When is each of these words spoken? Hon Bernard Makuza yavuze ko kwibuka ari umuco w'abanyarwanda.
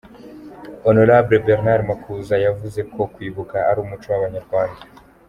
Hon 0.83 0.97
Bernard 1.29 1.83
Makuza 1.89 2.35
yavuze 2.45 2.79
ko 2.93 3.01
kwibuka 3.13 3.55
ari 3.69 3.79
umuco 3.81 4.05
w'abanyarwanda. 4.09 4.81